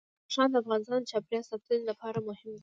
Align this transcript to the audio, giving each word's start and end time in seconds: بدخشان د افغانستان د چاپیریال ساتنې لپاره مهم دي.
بدخشان 0.23 0.47
د 0.51 0.55
افغانستان 0.63 0.99
د 1.01 1.09
چاپیریال 1.11 1.43
ساتنې 1.49 1.83
لپاره 1.89 2.19
مهم 2.27 2.49
دي. 2.53 2.59